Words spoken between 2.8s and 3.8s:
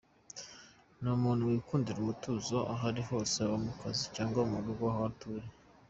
arihose haba mu